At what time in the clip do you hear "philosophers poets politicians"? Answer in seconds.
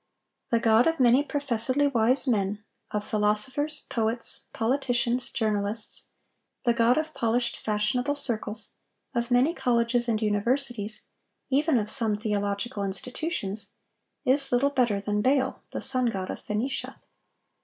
3.05-5.29